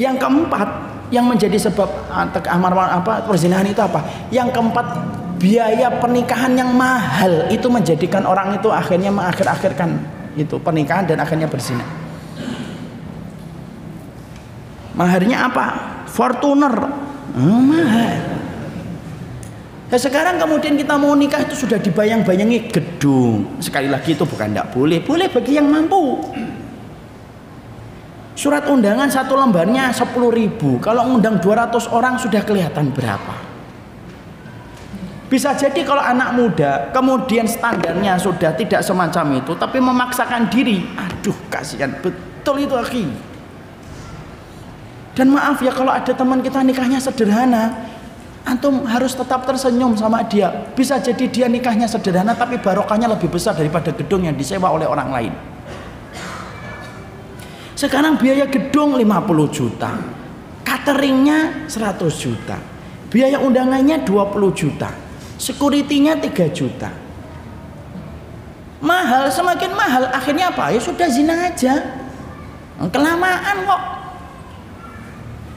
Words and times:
Yang 0.00 0.16
keempat, 0.16 0.68
yang 1.12 1.28
menjadi 1.28 1.60
sebab 1.60 1.88
ah, 2.08 2.24
amar 2.56 2.72
apa 2.72 3.20
perzinahan 3.28 3.68
itu 3.68 3.84
apa? 3.84 4.00
Yang 4.32 4.56
keempat, 4.56 4.86
biaya 5.36 5.92
pernikahan 6.00 6.56
yang 6.56 6.72
mahal 6.72 7.52
itu 7.52 7.68
menjadikan 7.68 8.24
orang 8.24 8.56
itu 8.56 8.72
akhirnya 8.72 9.12
mengakhir-akhirkan 9.12 10.00
itu 10.40 10.56
pernikahan 10.56 11.04
dan 11.04 11.20
akhirnya 11.20 11.52
berzina. 11.52 11.84
Maharnya 14.96 15.52
apa? 15.52 15.66
Fortuner. 16.08 16.74
Oh, 17.36 17.60
mahal. 17.60 18.40
Nah 19.90 19.98
sekarang 19.98 20.38
kemudian 20.38 20.78
kita 20.78 20.94
mau 20.94 21.18
nikah 21.18 21.42
itu 21.42 21.66
sudah 21.66 21.82
dibayang-bayangi 21.82 22.70
gedung. 22.70 23.58
Sekali 23.58 23.90
lagi 23.90 24.14
itu 24.14 24.22
bukan 24.22 24.54
tidak 24.54 24.70
boleh, 24.70 25.02
boleh 25.02 25.26
bagi 25.26 25.58
yang 25.58 25.66
mampu. 25.66 26.22
Surat 28.40 28.64
undangan 28.72 29.12
satu 29.12 29.36
lembarnya 29.36 29.92
10 29.92 30.16
ribu. 30.32 30.80
Kalau 30.80 31.12
undang 31.12 31.36
200 31.44 31.92
orang 31.92 32.16
sudah 32.16 32.40
kelihatan 32.40 32.88
berapa. 32.88 33.36
Bisa 35.28 35.52
jadi 35.52 35.84
kalau 35.84 36.00
anak 36.00 36.32
muda 36.32 36.88
kemudian 36.88 37.44
standarnya 37.44 38.16
sudah 38.16 38.56
tidak 38.56 38.80
semacam 38.80 39.44
itu 39.44 39.52
tapi 39.60 39.76
memaksakan 39.76 40.48
diri. 40.48 40.80
Aduh 40.96 41.36
kasihan 41.52 41.92
betul 42.00 42.64
itu 42.64 42.72
akhi. 42.80 43.04
Dan 45.12 45.36
maaf 45.36 45.60
ya 45.60 45.76
kalau 45.76 45.92
ada 45.92 46.16
teman 46.16 46.40
kita 46.40 46.64
nikahnya 46.64 46.96
sederhana, 46.96 47.76
antum 48.48 48.88
harus 48.88 49.12
tetap 49.12 49.44
tersenyum 49.44 50.00
sama 50.00 50.24
dia 50.24 50.64
bisa 50.72 50.96
jadi 50.96 51.28
dia 51.28 51.44
nikahnya 51.44 51.84
sederhana 51.84 52.32
tapi 52.32 52.56
barokahnya 52.56 53.04
lebih 53.04 53.28
besar 53.28 53.52
daripada 53.52 53.92
gedung 53.92 54.24
yang 54.24 54.32
disewa 54.32 54.72
oleh 54.72 54.88
orang 54.88 55.12
lain 55.12 55.32
sekarang 57.80 58.20
biaya 58.20 58.44
gedung 58.44 58.92
50 58.92 59.48
juta. 59.48 59.96
Cateringnya 60.60 61.64
100 61.64 62.12
juta. 62.12 62.60
Biaya 63.08 63.40
undangannya 63.40 64.04
20 64.04 64.52
juta. 64.52 64.92
Securitynya 65.40 66.20
3 66.20 66.52
juta. 66.52 66.92
Mahal 68.84 69.32
semakin 69.32 69.72
mahal. 69.72 70.12
Akhirnya 70.12 70.52
apa? 70.52 70.68
Ya 70.76 70.80
sudah 70.80 71.08
zina 71.08 71.48
aja. 71.48 72.04
Kelamaan 72.92 73.64
kok. 73.64 73.82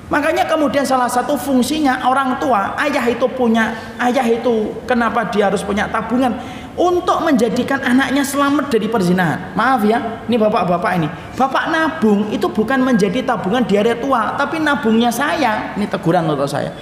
Makanya 0.08 0.48
kemudian 0.48 0.88
salah 0.88 1.10
satu 1.10 1.36
fungsinya 1.36 2.06
orang 2.06 2.38
tua, 2.38 2.78
ayah 2.78 3.02
itu 3.10 3.26
punya, 3.34 3.74
ayah 3.98 4.28
itu 4.28 4.70
kenapa 4.86 5.26
dia 5.32 5.50
harus 5.50 5.66
punya 5.66 5.90
tabungan 5.90 6.38
untuk 6.74 7.22
menjadikan 7.22 7.82
anaknya 7.82 8.26
selamat 8.26 8.74
dari 8.74 8.90
perzinahan. 8.90 9.54
Maaf 9.54 9.82
ya, 9.86 10.26
ini 10.26 10.36
bapak-bapak 10.38 10.92
ini. 10.98 11.08
Bapak 11.38 11.70
nabung 11.70 12.30
itu 12.34 12.50
bukan 12.50 12.82
menjadi 12.82 13.22
tabungan 13.22 13.62
di 13.66 13.78
hari 13.78 13.94
tua, 14.02 14.34
tapi 14.34 14.58
nabungnya 14.58 15.14
saya. 15.14 15.78
Ini 15.78 15.86
teguran 15.86 16.26
untuk 16.26 16.50
saya. 16.50 16.74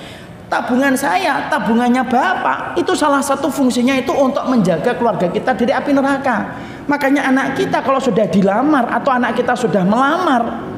Tabungan 0.52 0.96
saya, 1.00 1.48
tabungannya 1.48 2.04
bapak, 2.04 2.76
itu 2.76 2.92
salah 2.92 3.24
satu 3.24 3.48
fungsinya 3.48 3.96
itu 3.96 4.12
untuk 4.12 4.44
menjaga 4.52 5.00
keluarga 5.00 5.32
kita 5.32 5.56
dari 5.56 5.72
api 5.72 5.92
neraka. 5.96 6.60
Makanya 6.92 7.32
anak 7.32 7.56
kita 7.56 7.80
kalau 7.80 8.04
sudah 8.04 8.28
dilamar 8.28 8.92
atau 8.92 9.16
anak 9.16 9.40
kita 9.40 9.56
sudah 9.56 9.88
melamar, 9.88 10.72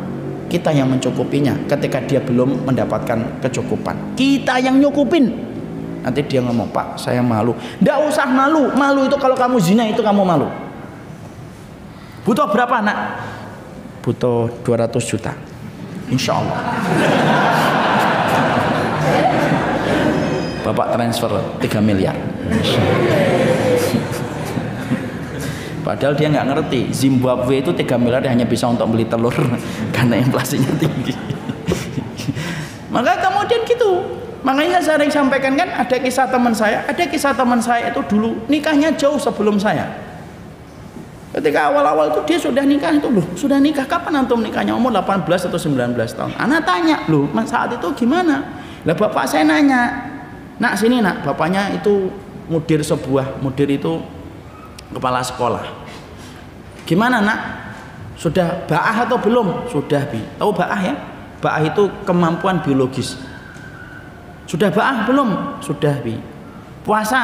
kita 0.54 0.70
yang 0.70 0.86
mencukupinya 0.86 1.66
ketika 1.66 1.98
dia 2.06 2.22
belum 2.22 2.70
mendapatkan 2.70 3.42
kecukupan 3.42 4.14
kita 4.14 4.62
yang 4.62 4.78
nyukupin 4.78 5.53
nanti 6.04 6.20
dia 6.28 6.44
ngomong 6.44 6.70
pak 6.70 7.00
saya 7.00 7.24
malu. 7.24 7.56
Tidak 7.80 7.98
usah 8.06 8.28
malu. 8.28 8.70
Malu 8.76 9.08
itu 9.08 9.16
kalau 9.16 9.34
kamu 9.34 9.58
zina 9.64 9.88
itu 9.88 10.04
kamu 10.04 10.22
malu. 10.22 10.52
Butuh 12.28 12.52
berapa 12.52 12.84
anak 12.84 12.98
butuh 14.04 14.52
200 14.68 15.00
juta. 15.00 15.32
Insya 16.12 16.36
Allah 16.36 16.60
bapak 20.64 20.96
transfer 20.96 21.32
3 21.60 21.84
miliar. 21.84 22.16
Padahal 25.84 26.16
dia 26.16 26.32
nggak 26.32 26.48
ngerti 26.48 26.82
Zimbabwe 26.96 27.60
itu 27.60 27.76
3 27.76 28.00
miliar 28.00 28.24
hanya 28.24 28.48
bisa 28.48 28.72
untuk 28.72 28.88
beli 28.88 29.04
telur 29.04 29.36
karena 29.96 30.16
inflasinya 30.16 30.72
tinggi. 30.80 31.12
Maka 32.88 33.20
kemudian 33.20 33.68
gitu. 33.68 34.23
Makanya 34.44 34.84
saya 34.84 35.00
sering 35.00 35.08
sampaikan 35.08 35.56
kan 35.56 35.72
ada 35.72 35.96
kisah 35.96 36.28
teman 36.28 36.52
saya, 36.52 36.84
ada 36.84 37.04
kisah 37.08 37.32
teman 37.32 37.64
saya 37.64 37.88
itu 37.88 38.04
dulu 38.12 38.44
nikahnya 38.52 38.92
jauh 39.00 39.16
sebelum 39.16 39.56
saya. 39.56 39.88
Ketika 41.32 41.72
awal-awal 41.72 42.14
itu 42.14 42.22
dia 42.28 42.38
sudah 42.38 42.62
nikah 42.62 42.94
itu 42.94 43.10
loh, 43.10 43.26
sudah 43.34 43.58
nikah? 43.58 43.88
Kapan 43.88 44.22
antum 44.22 44.44
nikahnya? 44.44 44.76
Umur 44.76 44.94
18 44.94 45.48
atau 45.50 45.58
19 45.58 46.14
tahun. 46.14 46.36
Anak 46.38 46.62
tanya, 46.68 47.08
"Loh, 47.10 47.26
saat 47.48 47.74
itu 47.74 47.88
gimana?" 47.98 48.62
Lah 48.86 48.94
bapak 48.94 49.26
saya 49.26 49.48
nanya, 49.48 50.12
"Nak 50.60 50.78
sini 50.78 51.02
nak, 51.02 51.26
bapaknya 51.26 51.74
itu 51.74 52.12
mudir 52.52 52.84
sebuah 52.84 53.40
mudir 53.40 53.72
itu 53.72 54.04
kepala 54.92 55.24
sekolah. 55.24 55.64
Gimana 56.84 57.24
nak? 57.24 57.40
Sudah 58.20 58.68
ba'ah 58.70 59.08
atau 59.08 59.18
belum? 59.18 59.72
Sudah 59.72 60.06
bi. 60.12 60.22
Tahu 60.38 60.52
ba'ah 60.54 60.82
ya? 60.84 60.94
Ba'ah 61.42 61.64
itu 61.66 61.90
kemampuan 62.06 62.62
biologis 62.62 63.18
sudah 64.46 64.70
ba'ah 64.70 65.08
belum? 65.08 65.60
Sudah 65.64 65.96
bi. 66.04 66.16
Puasa? 66.84 67.22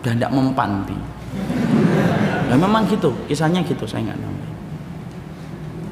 Udah 0.00 0.12
tidak 0.16 0.32
mempan 0.32 0.82
bi. 0.88 0.96
Ya 2.48 2.56
memang 2.56 2.88
gitu. 2.88 3.12
Kisahnya 3.28 3.64
gitu 3.64 3.84
saya 3.84 4.12
nggak 4.12 4.18
tahu. 4.20 4.36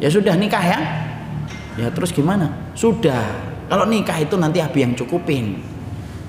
Ya 0.00 0.08
sudah 0.08 0.34
nikah 0.36 0.64
ya? 0.64 0.80
Ya 1.76 1.88
terus 1.92 2.12
gimana? 2.12 2.48
Sudah. 2.72 3.24
Kalau 3.68 3.86
nikah 3.86 4.16
itu 4.18 4.34
nanti 4.40 4.58
abi 4.58 4.82
yang 4.82 4.96
cukupin. 4.96 5.60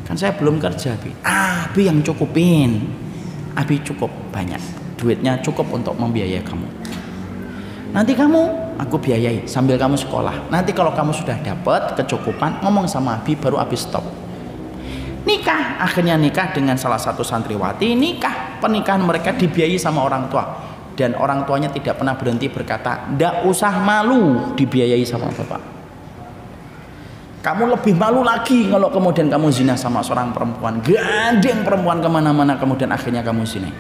Kan 0.06 0.20
saya 0.20 0.36
belum 0.36 0.60
kerja 0.60 0.96
bi. 1.00 1.12
Ah, 1.24 1.72
abi 1.72 1.88
yang 1.88 2.04
cukupin. 2.04 2.84
Abi 3.56 3.80
cukup 3.84 4.12
banyak. 4.32 4.60
Duitnya 5.00 5.40
cukup 5.42 5.72
untuk 5.72 5.98
membiayai 5.98 6.44
kamu. 6.46 6.68
Nanti 7.92 8.16
kamu 8.16 8.71
aku 8.82 8.98
biayai 8.98 9.46
sambil 9.46 9.78
kamu 9.78 9.94
sekolah. 9.94 10.50
Nanti 10.50 10.74
kalau 10.74 10.90
kamu 10.90 11.14
sudah 11.14 11.38
dapat 11.46 11.94
kecukupan 11.94 12.66
ngomong 12.66 12.90
sama 12.90 13.22
Abi 13.22 13.38
baru 13.38 13.62
Abi 13.62 13.78
stop. 13.78 14.02
Nikah. 15.22 15.78
Akhirnya 15.86 16.18
nikah 16.18 16.50
dengan 16.50 16.82
salah 16.82 16.98
satu 16.98 17.22
santriwati. 17.22 17.94
Nikah. 17.94 18.58
Pernikahan 18.58 19.06
mereka 19.06 19.38
dibiayai 19.38 19.78
sama 19.78 20.02
orang 20.02 20.26
tua. 20.34 20.46
Dan 20.98 21.14
orang 21.18 21.46
tuanya 21.46 21.70
tidak 21.70 22.02
pernah 22.02 22.18
berhenti 22.18 22.52
berkata 22.52 23.10
ndak 23.16 23.48
usah 23.48 23.80
malu 23.80 24.54
dibiayai 24.58 25.06
sama 25.06 25.30
bapak. 25.30 25.62
Kamu 27.42 27.74
lebih 27.74 27.98
malu 27.98 28.22
lagi 28.22 28.70
kalau 28.70 28.94
kemudian 28.94 29.26
kamu 29.26 29.50
zina 29.50 29.74
sama 29.74 30.06
seorang 30.06 30.30
perempuan. 30.30 30.78
Gandeng 30.86 31.66
perempuan 31.66 31.98
ke 31.98 32.10
mana-mana 32.10 32.54
kemudian 32.62 32.94
akhirnya 32.94 33.26
kamu 33.26 33.42
zina. 33.50 33.74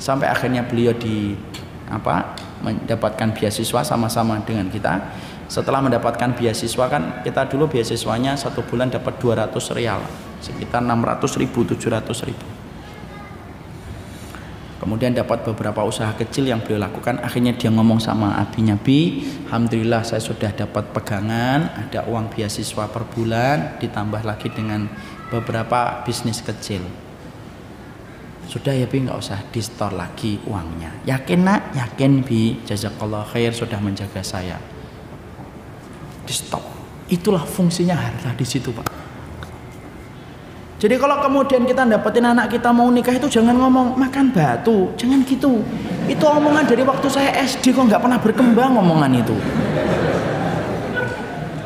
Sampai 0.00 0.32
akhirnya 0.32 0.64
beliau 0.64 0.96
di 0.96 1.36
apa 1.92 2.39
mendapatkan 2.60 3.32
beasiswa 3.34 3.80
sama-sama 3.84 4.40
dengan 4.44 4.68
kita. 4.68 5.12
Setelah 5.50 5.82
mendapatkan 5.82 6.36
beasiswa 6.38 6.84
kan 6.86 7.24
kita 7.26 7.50
dulu 7.50 7.66
beasiswanya 7.66 8.38
satu 8.38 8.62
bulan 8.62 8.92
dapat 8.92 9.18
200 9.18 9.50
real 9.74 10.00
sekitar 10.38 10.80
600 10.80 11.40
ribu 11.42 11.66
700 11.66 12.28
ribu. 12.28 12.46
Kemudian 14.80 15.12
dapat 15.12 15.44
beberapa 15.44 15.84
usaha 15.84 16.08
kecil 16.16 16.48
yang 16.48 16.64
beliau 16.64 16.80
lakukan. 16.80 17.20
Akhirnya 17.20 17.52
dia 17.52 17.68
ngomong 17.68 18.00
sama 18.00 18.40
abinya 18.40 18.80
bi 18.80 19.20
Alhamdulillah 19.44 20.00
saya 20.08 20.24
sudah 20.24 20.56
dapat 20.56 20.88
pegangan 20.96 21.68
ada 21.76 22.08
uang 22.08 22.32
beasiswa 22.32 22.88
per 22.88 23.04
bulan 23.12 23.76
ditambah 23.76 24.24
lagi 24.24 24.48
dengan 24.48 24.88
beberapa 25.28 26.00
bisnis 26.08 26.40
kecil 26.40 27.09
sudah 28.50 28.74
ya 28.74 28.90
bi 28.90 29.06
nggak 29.06 29.14
usah 29.14 29.38
di 29.46 29.62
store 29.62 29.94
lagi 29.94 30.42
uangnya. 30.42 31.06
Yakin 31.06 31.40
nak? 31.46 31.70
Yakin 31.70 32.26
bi? 32.26 32.58
Jazakallah 32.66 33.22
khair 33.30 33.54
sudah 33.54 33.78
menjaga 33.78 34.26
saya. 34.26 34.58
Di 36.26 36.34
stop 36.34 36.66
itulah 37.06 37.46
fungsinya 37.46 37.94
harta 37.94 38.34
di 38.34 38.42
situ 38.42 38.74
pak. 38.74 38.90
Jadi 40.82 40.96
kalau 40.98 41.22
kemudian 41.22 41.62
kita 41.62 41.86
dapetin 41.86 42.26
anak 42.26 42.50
kita 42.50 42.74
mau 42.74 42.90
nikah 42.90 43.14
itu 43.14 43.30
jangan 43.30 43.54
ngomong 43.54 43.94
makan 43.94 44.34
batu, 44.34 44.90
jangan 44.98 45.22
gitu. 45.22 45.62
Itu 46.10 46.24
omongan 46.26 46.66
dari 46.66 46.82
waktu 46.82 47.06
saya 47.06 47.30
SD 47.46 47.70
kok 47.70 47.86
nggak 47.86 48.02
pernah 48.02 48.18
berkembang 48.18 48.74
omongan 48.74 49.14
itu. 49.14 49.36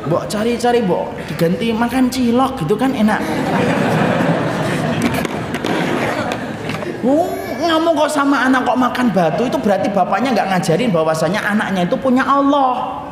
Bok 0.05 0.29
cari-cari 0.29 0.85
bok 0.85 1.17
diganti 1.33 1.73
makan 1.73 2.13
cilok 2.13 2.61
gitu 2.61 2.77
kan 2.77 2.93
enak. 2.93 3.17
Oh, 3.25 3.95
ngomong 7.05 7.93
kok 7.93 8.11
sama 8.11 8.47
anak 8.49 8.65
kok 8.65 8.79
makan 8.79 9.07
batu 9.13 9.43
itu 9.45 9.57
berarti 9.61 9.91
bapaknya 9.93 10.33
nggak 10.33 10.47
ngajarin 10.55 10.89
bahwasanya 10.89 11.41
anaknya 11.43 11.85
itu 11.85 11.95
punya 11.99 12.25
Allah. 12.25 13.05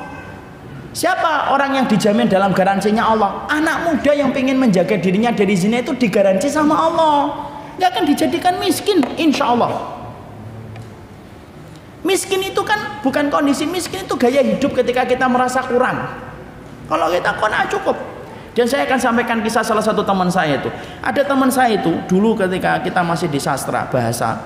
Siapa 0.94 1.50
orang 1.50 1.74
yang 1.74 1.86
dijamin 1.90 2.30
dalam 2.30 2.54
garansinya 2.54 3.10
Allah? 3.10 3.50
Anak 3.50 3.90
muda 3.90 4.14
yang 4.14 4.30
ingin 4.30 4.62
menjaga 4.62 4.94
dirinya 5.02 5.34
dari 5.34 5.58
zina 5.58 5.82
itu 5.82 5.98
digaransi 5.98 6.54
sama 6.54 6.78
Allah. 6.78 7.18
Gak 7.82 7.98
akan 7.98 8.06
dijadikan 8.06 8.62
miskin, 8.62 9.02
insya 9.18 9.50
Allah. 9.58 9.74
Miskin 12.06 12.46
itu 12.46 12.62
kan 12.62 13.02
bukan 13.02 13.34
kondisi 13.34 13.66
miskin 13.66 14.06
itu 14.06 14.14
gaya 14.22 14.46
hidup 14.46 14.78
ketika 14.78 15.10
kita 15.10 15.26
merasa 15.26 15.66
kurang. 15.66 15.98
Kalau 16.86 17.10
kita 17.10 17.42
kona 17.42 17.66
cukup. 17.74 18.13
Dan 18.54 18.70
saya 18.70 18.86
akan 18.86 19.00
sampaikan 19.02 19.42
kisah 19.42 19.66
salah 19.66 19.82
satu 19.82 20.06
teman 20.06 20.30
saya 20.30 20.62
itu. 20.62 20.70
Ada 21.02 21.26
teman 21.26 21.50
saya 21.50 21.74
itu 21.74 21.90
dulu 22.06 22.38
ketika 22.38 22.78
kita 22.86 23.02
masih 23.02 23.26
di 23.26 23.42
sastra 23.42 23.90
bahasa 23.90 24.38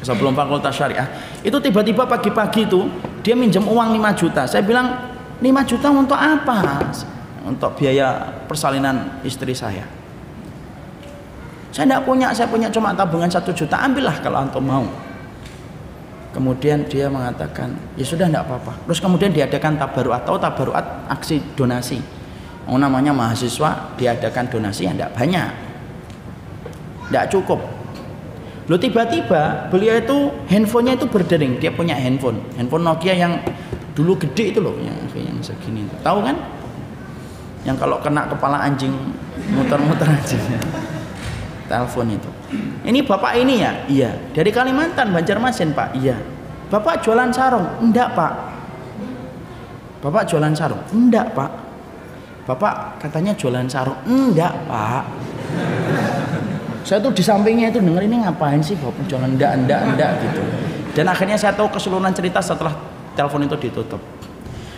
sebelum 0.00 0.32
fakultas 0.32 0.72
syariah 0.74 1.04
itu 1.44 1.54
tiba-tiba 1.60 2.08
pagi-pagi 2.08 2.64
itu 2.64 2.88
dia 3.20 3.36
minjem 3.38 3.62
uang 3.62 3.94
5 3.94 4.20
juta. 4.20 4.42
Saya 4.48 4.66
bilang 4.66 4.90
5 5.38 5.70
juta 5.70 5.88
untuk 5.92 6.18
apa? 6.18 6.82
Untuk 7.46 7.78
biaya 7.78 8.42
persalinan 8.50 9.22
istri 9.22 9.54
saya. 9.54 9.86
Saya 11.70 11.86
tidak 11.86 12.02
punya, 12.02 12.34
saya 12.34 12.50
punya 12.50 12.66
cuma 12.68 12.90
tabungan 12.90 13.30
satu 13.30 13.54
juta. 13.54 13.78
Ambillah 13.78 14.18
kalau 14.18 14.42
antum 14.42 14.66
mau. 14.66 14.84
Kemudian 16.30 16.86
dia 16.86 17.10
mengatakan, 17.10 17.74
ya 17.94 18.06
sudah 18.06 18.26
tidak 18.26 18.46
apa-apa. 18.46 18.74
Terus 18.86 19.00
kemudian 19.02 19.30
diadakan 19.34 19.78
tabaruat 19.78 20.26
atau 20.26 20.38
tabaruat 20.38 20.84
aksi 21.10 21.42
donasi. 21.54 22.19
Oh 22.70 22.78
namanya 22.78 23.10
mahasiswa 23.10 23.98
diadakan 23.98 24.46
donasi 24.46 24.86
ya 24.86 24.94
tidak 24.94 25.10
banyak. 25.18 25.50
Tidak 27.10 27.26
cukup. 27.34 27.58
Lo 28.70 28.78
tiba-tiba 28.78 29.66
beliau 29.66 29.98
itu 29.98 30.30
handphonenya 30.46 31.02
itu 31.02 31.06
berdering. 31.10 31.58
Dia 31.58 31.74
punya 31.74 31.98
handphone. 31.98 32.38
Handphone 32.54 32.86
Nokia 32.86 33.18
yang 33.18 33.42
dulu 33.98 34.14
gede 34.14 34.54
itu 34.54 34.62
loh. 34.62 34.78
Yang, 34.78 35.18
yang 35.18 35.38
segini. 35.42 35.82
Tahu 36.06 36.22
kan? 36.22 36.38
Yang 37.66 37.76
kalau 37.82 37.98
kena 37.98 38.30
kepala 38.30 38.62
anjing 38.62 38.94
muter-muter 39.50 40.06
aja. 40.14 40.38
Telepon 41.66 42.06
itu. 42.14 42.30
Ini 42.86 43.02
bapak 43.02 43.34
ini 43.42 43.66
ya? 43.66 43.72
Iya. 43.90 44.10
Dari 44.30 44.54
Kalimantan, 44.54 45.10
Banjarmasin 45.10 45.74
pak? 45.74 45.98
Iya. 45.98 46.14
Bapak 46.70 47.02
jualan 47.02 47.34
sarung? 47.34 47.66
Enggak 47.82 48.14
pak. 48.14 48.32
Bapak 49.98 50.30
jualan 50.30 50.54
sarung? 50.54 50.78
Enggak 50.94 51.34
pak. 51.34 51.69
Bapak 52.50 52.98
katanya 52.98 53.30
jualan 53.38 53.70
sarung? 53.70 53.94
Enggak 54.10 54.50
pak. 54.66 55.06
Saya 56.82 56.98
tuh 56.98 57.14
di 57.14 57.22
sampingnya 57.22 57.70
itu 57.70 57.78
denger 57.78 58.02
ini 58.02 58.26
ngapain 58.26 58.58
sih 58.58 58.74
bapak 58.74 59.06
jualan 59.06 59.30
enggak, 59.30 59.54
enggak, 59.54 59.80
enggak 59.86 60.10
gitu. 60.26 60.42
Dan 60.98 61.06
akhirnya 61.06 61.38
saya 61.38 61.54
tahu 61.54 61.70
keseluruhan 61.70 62.10
cerita 62.10 62.42
setelah 62.42 62.74
telepon 63.14 63.46
itu 63.46 63.54
ditutup. 63.54 64.02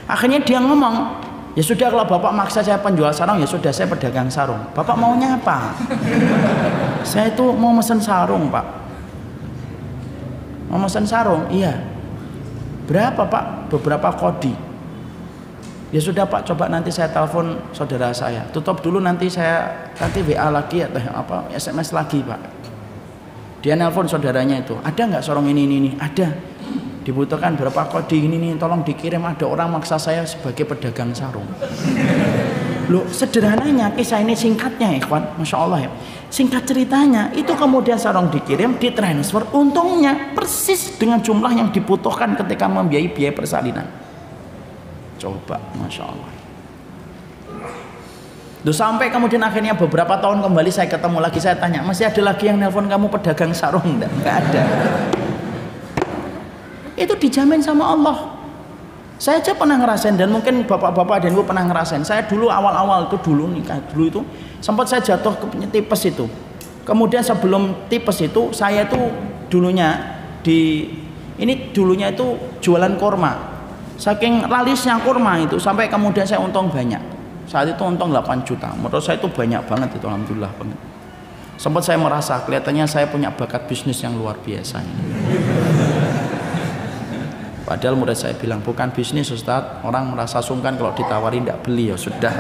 Akhirnya 0.05 0.45
dia 0.45 0.61
ngomong, 0.61 1.25
Ya 1.53 1.61
sudah 1.61 1.93
kalau 1.93 2.05
bapak 2.09 2.33
maksa 2.33 2.65
saya 2.65 2.81
penjual 2.81 3.13
sarung 3.13 3.37
ya 3.37 3.49
sudah 3.49 3.73
saya 3.73 3.85
pedagang 3.89 4.29
sarung. 4.33 4.61
Bapak 4.73 4.97
maunya 4.97 5.37
apa? 5.37 5.77
saya 7.09 7.29
itu 7.29 7.45
mau 7.57 7.73
mesen 7.77 8.01
sarung 8.01 8.49
pak. 8.49 8.65
Mau 10.73 10.81
mesen 10.81 11.05
sarung? 11.05 11.49
Iya. 11.53 11.77
Berapa 12.89 13.29
pak? 13.29 13.69
Beberapa 13.69 14.13
kodi. 14.17 14.72
Ya 15.93 16.01
sudah 16.01 16.25
pak, 16.25 16.49
coba 16.49 16.73
nanti 16.73 16.89
saya 16.89 17.13
telepon 17.13 17.61
saudara 17.77 18.09
saya. 18.17 18.49
Tutup 18.49 18.81
dulu 18.81 18.97
nanti 18.97 19.29
saya 19.29 19.93
nanti 20.01 20.25
WA 20.25 20.49
lagi 20.49 20.81
atau 20.81 21.05
apa 21.13 21.53
SMS 21.53 21.93
lagi 21.93 22.25
pak. 22.25 22.41
Dia 23.61 23.77
nelpon 23.77 24.09
saudaranya 24.09 24.65
itu. 24.65 24.73
Ada 24.81 25.05
nggak 25.05 25.23
sarung 25.23 25.47
ini 25.47 25.69
ini 25.69 25.75
ini? 25.85 25.91
Ada 26.01 26.53
dibutuhkan 27.03 27.59
berapa 27.59 27.91
kode 27.91 28.15
ini 28.15 28.39
nih 28.39 28.57
tolong 28.57 28.87
dikirim 28.87 29.23
ada 29.27 29.43
orang 29.43 29.75
maksa 29.75 29.99
saya 29.99 30.23
sebagai 30.23 30.63
pedagang 30.63 31.11
sarung 31.11 31.47
lo 32.91 33.07
sederhananya 33.11 33.91
kisah 33.95 34.23
ini 34.23 34.39
singkatnya 34.39 35.03
ikhwan 35.03 35.27
Masya 35.39 35.57
Allah 35.59 35.79
ya 35.87 35.91
singkat 36.31 36.63
ceritanya 36.63 37.35
itu 37.35 37.51
kemudian 37.59 37.99
sarung 37.99 38.31
dikirim 38.31 38.79
ditransfer 38.79 39.51
untungnya 39.51 40.35
persis 40.35 40.95
dengan 40.95 41.19
jumlah 41.19 41.51
yang 41.51 41.69
dibutuhkan 41.75 42.39
ketika 42.39 42.71
membiayai 42.71 43.11
biaya 43.11 43.35
persalinan 43.35 43.87
coba 45.23 45.57
Masya 45.79 46.03
Allah. 46.03 46.31
Duh, 48.63 48.75
sampai 48.75 49.11
kemudian 49.11 49.43
akhirnya 49.43 49.75
beberapa 49.75 50.19
tahun 50.23 50.39
kembali 50.39 50.71
saya 50.71 50.87
ketemu 50.87 51.19
lagi 51.19 51.39
saya 51.43 51.59
tanya 51.59 51.83
masih 51.83 52.07
ada 52.07 52.23
lagi 52.23 52.47
yang 52.47 52.63
nelpon 52.63 52.87
kamu 52.87 53.11
pedagang 53.11 53.51
sarung? 53.51 53.83
Enggak? 53.83 54.11
Enggak 54.23 54.35
ada. 54.47 54.63
Itu 56.95 57.15
dijamin 57.19 57.59
sama 57.59 57.91
Allah. 57.91 58.19
Saya 59.19 59.39
aja 59.39 59.55
pernah 59.55 59.79
ngerasain 59.79 60.19
dan 60.19 60.31
mungkin 60.31 60.67
bapak-bapak 60.67 61.27
dan 61.27 61.35
ibu 61.35 61.47
pernah 61.47 61.63
ngerasain. 61.67 62.03
Saya 62.03 62.27
dulu 62.27 62.51
awal-awal 62.51 63.07
itu 63.07 63.19
dulu 63.23 63.51
nikah 63.51 63.79
dulu 63.95 64.05
itu 64.11 64.21
sempat 64.59 64.91
saya 64.91 65.03
jatuh 65.03 65.35
ke 65.39 65.47
tipes 65.71 66.03
itu. 66.07 66.27
Kemudian 66.83 67.23
sebelum 67.23 67.87
tipes 67.87 68.19
itu 68.23 68.51
saya 68.51 68.87
itu 68.87 68.99
dulunya 69.47 70.19
di 70.43 70.91
ini 71.39 71.71
dulunya 71.71 72.11
itu 72.11 72.35
jualan 72.63 72.99
kurma 72.99 73.52
saking 74.03 74.51
lalisnya 74.51 74.99
kurma 74.99 75.39
itu 75.39 75.63
sampai 75.63 75.87
kemudian 75.87 76.27
saya 76.27 76.43
untung 76.43 76.67
banyak 76.67 76.99
saat 77.47 77.71
itu 77.71 77.83
untung 77.87 78.11
8 78.11 78.43
juta 78.43 78.75
menurut 78.75 78.99
saya 78.99 79.23
itu 79.23 79.31
banyak 79.31 79.63
banget 79.71 79.95
itu 79.95 80.07
alhamdulillah 80.11 80.51
banget 80.59 80.79
sempat 81.63 81.87
saya 81.87 82.03
merasa 82.03 82.43
kelihatannya 82.43 82.91
saya 82.91 83.07
punya 83.07 83.31
bakat 83.31 83.71
bisnis 83.71 84.03
yang 84.03 84.19
luar 84.19 84.35
biasa 84.43 84.83
ini. 84.83 85.05
Padahal 87.63 87.95
murid 87.95 88.19
saya 88.19 88.35
bilang 88.35 88.59
bukan 88.59 88.91
bisnis 88.91 89.31
Ustaz. 89.31 89.81
Orang 89.87 90.11
merasa 90.11 90.43
sungkan 90.43 90.75
kalau 90.75 90.91
ditawari 90.93 91.39
tidak 91.39 91.63
beli 91.63 91.95
ya 91.95 91.97
sudah. 91.97 92.35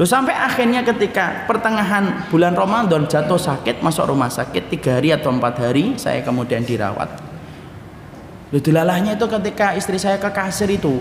Loh 0.00 0.08
sampai 0.08 0.32
akhirnya 0.32 0.80
ketika 0.80 1.44
pertengahan 1.44 2.26
bulan 2.32 2.56
Ramadan 2.56 3.04
jatuh 3.04 3.36
sakit 3.36 3.84
masuk 3.84 4.08
rumah 4.08 4.32
sakit 4.32 4.72
tiga 4.72 4.96
hari 4.96 5.12
atau 5.12 5.28
empat 5.28 5.60
hari 5.60 6.00
saya 6.00 6.24
kemudian 6.24 6.64
dirawat. 6.64 7.31
Loh 8.52 8.60
dilalahnya 8.60 9.16
itu 9.16 9.24
ketika 9.24 9.72
istri 9.72 9.96
saya 9.96 10.20
ke 10.20 10.28
kasir 10.28 10.68
itu 10.68 11.00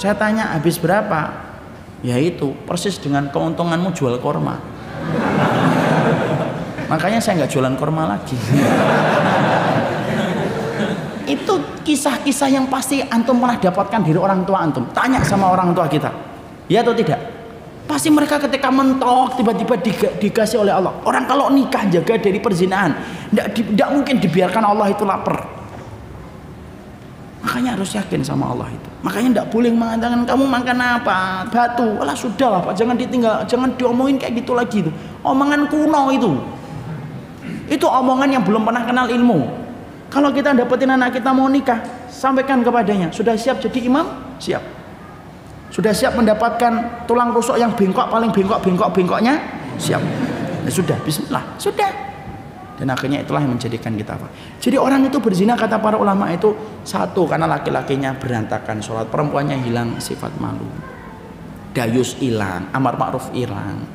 saya 0.00 0.16
tanya 0.16 0.56
habis 0.56 0.80
berapa? 0.80 1.52
Ya 2.00 2.16
itu 2.16 2.56
persis 2.64 2.96
dengan 2.96 3.28
keuntunganmu 3.28 3.92
jual 3.92 4.16
korma. 4.18 4.56
Makanya 6.90 7.20
saya 7.20 7.44
nggak 7.44 7.52
jualan 7.52 7.76
korma 7.78 8.16
lagi. 8.16 8.34
Itu 11.22 11.54
kisah-kisah 11.86 12.50
yang 12.50 12.66
pasti 12.66 12.98
antum 13.06 13.38
pernah 13.38 13.54
dapatkan 13.54 14.02
dari 14.02 14.18
orang 14.18 14.42
tua 14.42 14.66
antum. 14.66 14.90
Tanya 14.90 15.22
sama 15.22 15.54
orang 15.54 15.70
tua 15.70 15.86
kita 15.86 16.10
ya 16.66 16.82
atau 16.82 16.90
tidak? 16.90 17.22
Pasti 17.86 18.10
mereka 18.10 18.42
ketika 18.42 18.68
mentok 18.74 19.38
tiba-tiba 19.38 19.78
dikasih 20.18 20.66
oleh 20.66 20.74
Allah. 20.74 20.90
Orang 21.06 21.30
kalau 21.30 21.54
nikah 21.54 21.86
jaga 21.86 22.18
dari 22.18 22.42
perzinahan 22.42 22.90
tidak 23.30 23.88
mungkin 23.94 24.18
dibiarkan 24.18 24.64
Allah 24.66 24.90
itu 24.90 25.06
lapar 25.06 25.61
makanya 27.42 27.74
harus 27.74 27.90
yakin 27.92 28.22
sama 28.22 28.54
Allah 28.54 28.70
itu 28.70 28.88
makanya 29.02 29.28
tidak 29.34 29.46
boleh 29.50 29.70
mengatakan 29.74 30.22
kamu 30.22 30.44
makan 30.46 30.78
apa 30.78 31.18
batu 31.50 31.88
alah 31.98 32.14
sudah 32.14 32.48
lah 32.48 32.60
pak 32.62 32.74
jangan 32.78 32.94
ditinggal 32.94 33.42
jangan 33.50 33.74
diomongin 33.74 34.16
kayak 34.16 34.38
gitu 34.38 34.54
lagi 34.54 34.86
itu 34.86 34.90
omongan 35.26 35.66
kuno 35.66 36.14
itu 36.14 36.30
itu 37.66 37.86
omongan 37.86 38.30
yang 38.30 38.42
belum 38.46 38.62
pernah 38.62 38.86
kenal 38.86 39.10
ilmu 39.10 39.62
kalau 40.12 40.28
kita 40.28 40.52
dapetin 40.52 40.92
anak 40.92 41.16
kita 41.16 41.32
mau 41.32 41.48
nikah, 41.48 41.80
sampaikan 42.12 42.60
kepadanya, 42.60 43.08
sudah 43.08 43.32
siap 43.32 43.64
jadi 43.64 43.88
imam? 43.88 44.04
Siap. 44.36 44.60
Sudah 45.72 45.96
siap 45.96 46.12
mendapatkan 46.20 47.08
tulang 47.08 47.32
rusuk 47.32 47.56
yang 47.56 47.72
bengkok 47.72 48.12
paling 48.12 48.28
bengkok 48.28 48.60
bengkok 48.60 48.92
bengkoknya? 48.92 49.40
Siap. 49.80 50.04
Ya 50.68 50.70
sudah, 50.70 51.00
bismillah. 51.00 51.40
Sudah. 51.56 51.88
Dan 52.82 52.90
akhirnya 52.90 53.22
itulah 53.22 53.38
yang 53.38 53.54
menjadikan 53.54 53.94
kita 53.94 54.18
apa? 54.18 54.26
Jadi 54.58 54.74
orang 54.74 55.06
itu 55.06 55.22
berzina 55.22 55.54
kata 55.54 55.78
para 55.78 55.94
ulama 55.94 56.26
itu 56.34 56.50
satu 56.82 57.30
karena 57.30 57.46
laki-lakinya 57.46 58.10
berantakan 58.18 58.82
sholat, 58.82 59.06
perempuannya 59.06 59.54
hilang 59.62 60.02
sifat 60.02 60.34
malu. 60.42 60.66
Dayus 61.70 62.18
hilang, 62.18 62.74
amar 62.74 62.98
ma'ruf 62.98 63.30
hilang. 63.30 63.86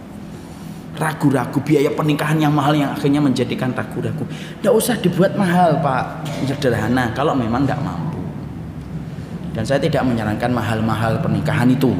Ragu-ragu 0.95 1.59
biaya 1.67 1.91
pernikahan 1.91 2.39
yang 2.39 2.55
mahal 2.55 2.79
yang 2.79 2.95
akhirnya 2.95 3.19
menjadikan 3.19 3.75
ragu-ragu. 3.75 4.23
Tidak 4.63 4.71
usah 4.71 4.95
dibuat 5.03 5.35
mahal 5.35 5.83
pak. 5.83 6.23
Sederhana 6.47 7.11
kalau 7.11 7.35
memang 7.35 7.67
tidak 7.67 7.83
mampu. 7.83 8.23
Dan 9.51 9.67
saya 9.67 9.83
tidak 9.83 10.07
menyarankan 10.07 10.47
mahal-mahal 10.55 11.19
pernikahan 11.19 11.67
itu. 11.67 11.91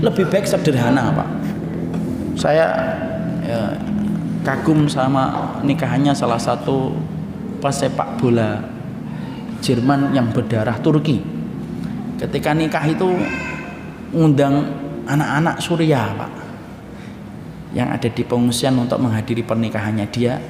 Lebih 0.00 0.24
baik 0.32 0.48
sederhana 0.48 1.12
pak. 1.12 1.28
Saya 2.40 2.64
ya, 3.44 3.76
kagum 4.40 4.88
sama 4.88 5.56
nikahannya 5.60 6.16
salah 6.16 6.40
satu 6.40 6.96
pesepak 7.60 8.16
bola 8.16 8.60
Jerman 9.60 10.16
yang 10.16 10.32
berdarah 10.32 10.80
Turki. 10.80 11.20
Ketika 12.16 12.56
nikah 12.56 12.84
itu 12.88 13.08
ngundang 14.16 14.64
anak-anak 15.04 15.60
Suriah 15.60 16.16
pak 16.16 16.32
yang 17.76 17.92
ada 17.92 18.08
di 18.08 18.24
pengungsian 18.24 18.80
untuk 18.80 18.96
menghadiri 18.98 19.44
pernikahannya 19.44 20.08
dia 20.08 20.40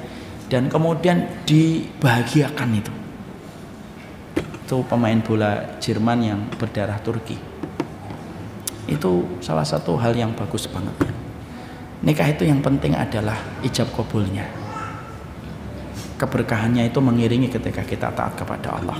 dan 0.47 0.71
kemudian 0.71 1.43
dibahagiakan 1.43 2.69
itu. 2.71 2.93
Itu 4.63 4.87
pemain 4.87 5.19
bola 5.19 5.75
Jerman 5.83 6.19
yang 6.23 6.39
berdarah 6.55 7.03
Turki. 7.03 7.35
Itu 8.87 9.27
salah 9.43 9.67
satu 9.67 9.99
hal 9.99 10.15
yang 10.15 10.31
bagus 10.31 10.71
banget 10.71 11.20
nikah 12.01 12.27
itu 12.27 12.43
yang 12.49 12.59
penting 12.59 12.97
adalah 12.97 13.37
ijab 13.61 13.89
kabulnya. 13.93 14.45
Keberkahannya 16.17 16.89
itu 16.89 17.01
mengiringi 17.01 17.49
ketika 17.49 17.81
kita 17.81 18.13
taat 18.13 18.37
kepada 18.37 18.77
Allah 18.77 18.99